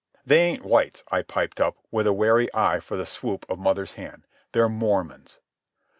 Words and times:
"They 0.25 0.39
ain't 0.39 0.65
whites," 0.65 1.03
I 1.11 1.21
piped 1.21 1.61
up, 1.61 1.77
with 1.91 2.07
a 2.07 2.11
wary 2.11 2.49
eye 2.55 2.79
for 2.79 2.97
the 2.97 3.05
swoop 3.05 3.45
of 3.47 3.59
mother's 3.59 3.93
hand. 3.93 4.25
"They're 4.51 4.67
Mormons." 4.67 5.39